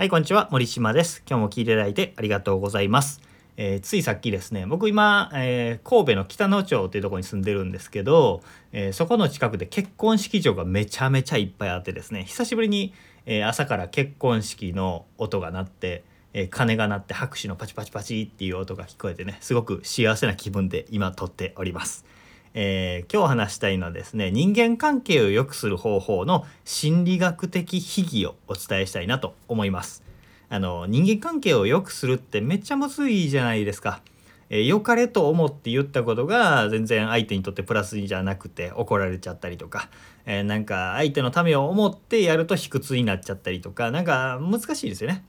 [0.00, 0.48] はい、こんにちは。
[0.50, 1.22] 森島です。
[1.28, 3.20] 今日も聞いていただいてありがとうございます。
[3.58, 8.40] えー、ついさっきですね、僕今、えー、神戸の北野町っていうとこに住んでるんですけど、
[8.72, 12.94] えー、そこの近くで結婚式場がめちゃめちゃいっぱいあってですね、久しぶりに、
[13.26, 22.06] え朝から結婚式の音が鳴って、え鐘が鳴って拍手のパチパチパチっていう音が聞こえてね、すごく幸せな気分で今撮っております。
[22.54, 30.02] えー、今日話したいのはですね人間関係を良くする方法の心理学的秘技をお伝えしたいなと思います。
[30.48, 34.00] あの人間関係を良くするってめっちゃむずいじゃないですか、
[34.48, 39.88] えー、かれと思って言ったことが全然相手にとってプラスじゃなくて怒られちゃったりとか、
[40.26, 43.92] えー、なんか相手のためを思ってやると卑屈になっちゃったりとか。
[43.92, 45.24] なんか難しいですよね。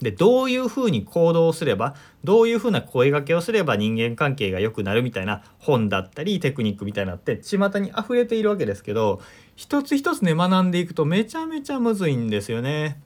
[0.00, 1.94] でどういうふうに行動すれば
[2.24, 9.20] どういうふうな声がけをすれば人間関係が良くなるみたいな本だったりテクニックみたいなって巷に溢れているわけですけど
[9.56, 13.00] 一つ一つね学んでいくとめちゃめちゃむずいんですよね。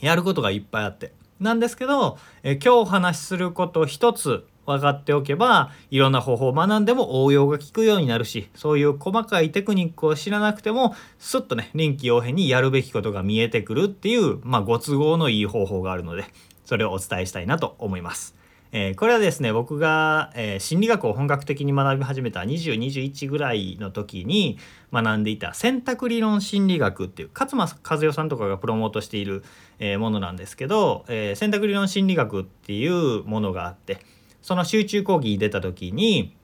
[0.00, 1.12] やることがいっぱいあって。
[1.40, 16.24] なんですけどえ今日お話しすること一つ分かっておけばいろんな方法を学んでも応用が効くようになるしそういう細かいテクニックを知らなくてもスッとね臨機応変にやるべきことが見えてくるっていうまあご都合のいい方法があるので
[16.64, 18.44] それをお伝えしたいなと思います。
[18.76, 24.58] えー、これはですね僕が、えー、心理学を本格的に学び始めた2021ぐらいの時に
[24.92, 29.44] 学んでいた選択理論心理学っていう勝間和代さんとかがプロモートしている、
[29.78, 34.00] えー、ものなんですけど、え選択理論心理学っていうものがあって
[34.44, 36.36] その集中講義に出た時に、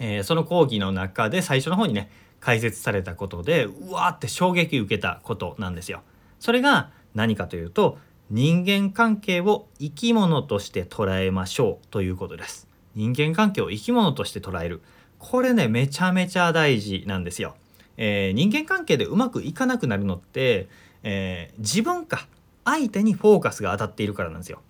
[0.00, 6.00] えー、その講義の中で最初の方にね解説されたことでうわーって衝撃受けたことなんですよ。
[6.40, 7.98] それが何かというと
[8.30, 12.68] 人間関係を生き物として捉えましょうということです。
[12.94, 14.80] 人間関係を生き物として捉える。
[15.18, 17.54] これねめちゃめちゃ大事なんですよ。
[17.98, 20.70] えー、人間関係でうまくいかなくなるのって、
[21.02, 22.26] えー、自分か
[22.64, 24.62] 相手にフォーカスが当たっているからなんですよ。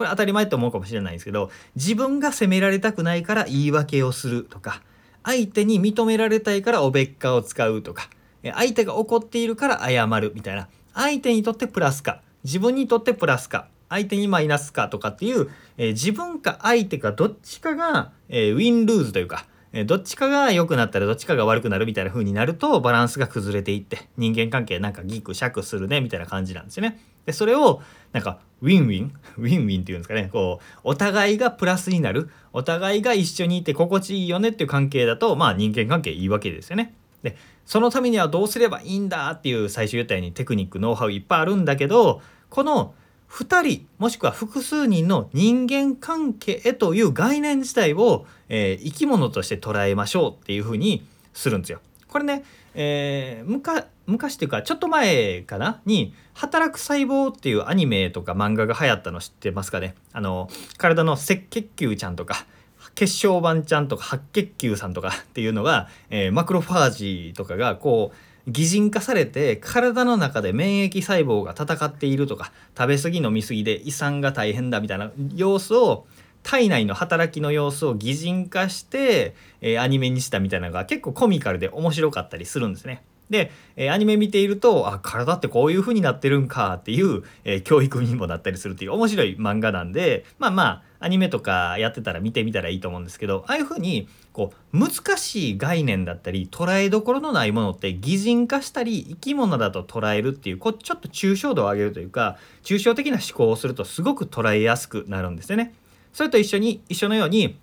[0.00, 4.80] これ当たり前と思うかもしれないんですけど自分が責められたくないから言い訳をするとか
[5.22, 8.08] 相手に認められたいからおべっかを使うとか
[8.42, 19.44] 相手が怒っているから謝るみたいな相手にとってプラスか自分にとってプラスか相手にマイナスかとかっていう、えー、自分か相手かどっちかが、えー、 win-lose というか、
[19.74, 26.98] えー、どっちかが良くなったらどっちかが悪くなるみたいな風になるとバランスが崩れていって人間関係なんかギクシャクするねみたいな感じなんですよね。
[27.30, 27.80] でそれを
[28.12, 36.94] なんか win-win win-win っていうんですかねこうお互いがプラスになるお互いが一緒にいて心地いいよねっていう関係だとまあ人間関係いいわけですよね。
[37.22, 37.36] で
[37.66, 42.94] そのためにはどうすればいいんだっていう最初言ったようにテクニックノウハウいっぱいあるんだけどこの
[43.30, 51.80] 2人もしくは複数人の人間関係という概念自体を、えー、生き物として捉えましょうっていうふうにするんですよ。
[52.10, 52.44] これね、
[52.74, 59.94] えー、昔っていうかちょっと前かなに「働く細胞」っていうアニメとか漫画が流行ったの知ってますかね？
[60.12, 62.46] あの体の赤血球ちゃんとか
[62.94, 76.06] 血小板ちゃんとか白血球さんとかっていうのが、えー、マクロファージとかがこう擬人化されて体の中で免疫細胞が戦っているとか食べ過ぎ飲み過ぎで胃酸が大変だみたいな様子を
[76.42, 83.02] 体内の働きの様子を擬人化して、えー、アニメにしたみたいなのが結構コミカルで面白かったりするんですね。
[83.30, 105.72] で、えー、アニメ見ているとあ体ってこういう風になってるんかっていう、えー、教育にもなったりするっていう面白い漫画なんでまあまあアニメとかやってたら見てみたらいいと思うんですけどああいう風にこう難しい概念だったり捉えどころのないものって擬人化したり生き物だと捉えるっていうこうちょっと抽象度を上げるというか抽象的な思考をするとすごく捉えやすくなるんですよね。
[106.12, 107.58] それと一緒に一緒のように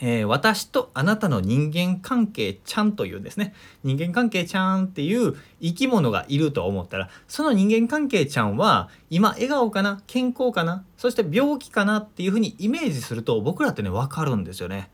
[0.00, 14.90] えー、私とあなたの人間関係ちゃんというんですね人間関係ちゃんっていう生き物がいると思ったらその人間関係ちゃんは今笑顔かな健康かなそして病気かなっていうふうにイメージすると僕らってねわかるんですよね。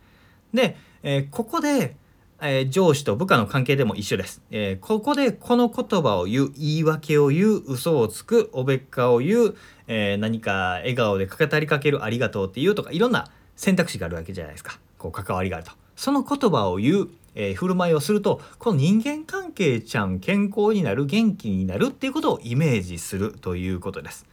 [0.55, 1.97] で、えー、ここで、
[2.45, 9.57] えー、上司と部下の関係でも一緒です、えここでこの言葉を言う言い訳を言う嘘をつくおべっかを言う
[9.87, 14.79] えー、何か笑顔で語りかけるありがとうっていうとかいろんな選択肢があるわけじゃないですか。
[14.99, 15.73] こう関わりがあると。
[15.97, 24.27] その言葉を言う、えー、振る舞いをするとこの人間関係ちゃん健康になる元気になるっていうことをイメージするということです。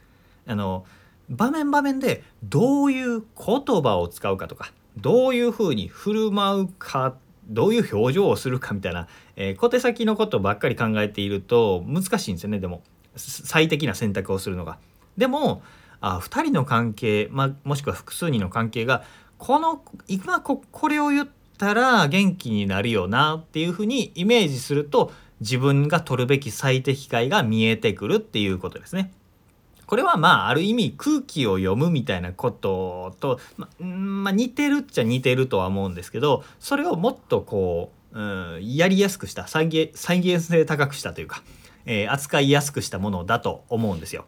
[0.46, 0.84] あの
[1.30, 12.82] 場面場面でどういう言葉を使うかとかどういうふうに振る舞うかどういう表情をするかみたいな、えー、小手先のことばっかり考えていると難しいんですよねでも
[13.16, 14.78] 最適な選択をするのが。
[15.16, 15.62] でも
[16.00, 19.04] あ2人の関係、ま、もしくは複数人の関係が
[19.38, 21.28] この今ここれを言っ
[21.58, 29.12] たら元気になるよなっていうふうにイメージすると自分が取るべき最適解が見えてくるっていうことですね。
[29.92, 41.42] これはまあある意味空気を読むみたいなことと、ままあ、似てるっちゃ似てるとは思うんですけどそれをもっとこう、うん、やりやすくした再現再現性高くしたというか、
[41.84, 44.24] えー、扱いやすくしたものだと思うんですよ。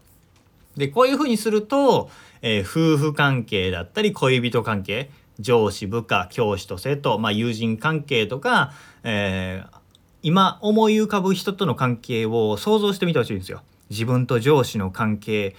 [0.77, 2.11] でこういうふうにすると、
[2.43, 5.09] えー、夫婦関係だったり恋人関係
[5.41, 9.77] 上司部下教師と生徒、まあ、友人関係とか、えー、
[10.23, 13.63] 今思い浮かぶ人との関係を想像してみてほしいんですよ。
[13.95, 15.55] 自分と上司の関係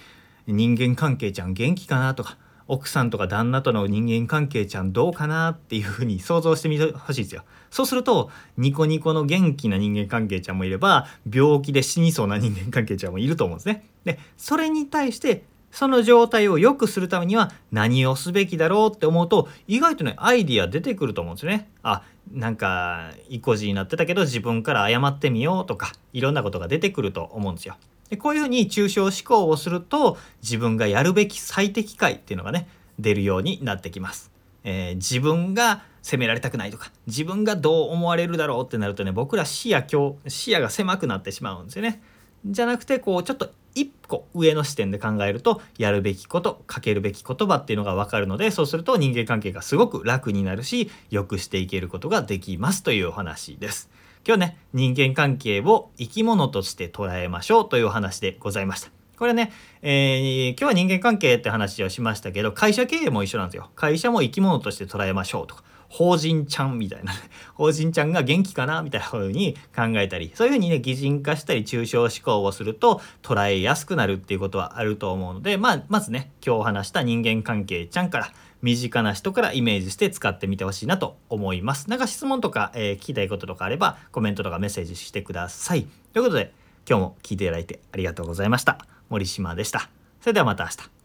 [0.46, 2.36] 人間関係ちゃん元気かなとか
[2.68, 7.44] 奥さんとか旦那との人間関係ちゃんどうかなっていうふうに想像してみてほしいですよ。
[7.70, 13.86] そうするとニコニコの元気な人間関係ちゃんもいれば病気で死にそうな人間関係ちゃんもいると思うんですね。
[14.04, 21.68] でそれに対してその状態を良くするためには何をすべきだろうって思うと意外とねアイディア出てくると思うんですよね。
[21.82, 22.02] あ
[22.32, 27.76] なんか意固地になってたけど自分から謝ってみようとかいろんなことが出てくると思うんですよ。
[28.08, 32.68] でこういうふうに抽象思考をすると自分がやるべき最適解っていうのがね
[32.98, 34.30] 出るようになってきます。
[34.64, 39.84] えー、自分が責められたくないとか自分がどう思われるだろうってなるとね僕ら視野
[40.28, 42.02] 視野が狭くなってしまうんですよね。
[42.44, 53.90] じゃなくてこうちょっと一個上の視点で考えるとやるべきことかけるべき言葉っていうのが分かるのでそうすると人間関係がすごく楽になるし良くしていけることができますというお話です。
[54.26, 58.90] 今日ね人間関係を生き物として捉えましょうというお話でございました。
[59.16, 59.52] これね、
[59.82, 63.70] えー、今日は人間関係って話をしましたけど会社経営も一緒なんですよ。
[63.76, 67.18] 会社も生き物として捉えましょうとか法人ちゃんみたいな、ね、
[67.54, 78.32] 法人ちゃんが元気かなみたいな風に考えたりそういう風にね擬人化したり抽象思考をすると捉えやすくなるっていうことはあると思うので、まあ、まずね今日話した人間関係ちゃんから
[78.62, 81.90] 身近な人からイメージして使ってみてほしいなと思います。
[81.90, 85.86] なんか質問とか、えー、聞きたいこととかあればコメントとかメッセージしてください。
[86.12, 86.52] ということで
[86.88, 88.78] 今日も聞いていただいてありがとうございました。
[89.08, 89.90] 森島でした。
[90.20, 90.95] それではまた明日。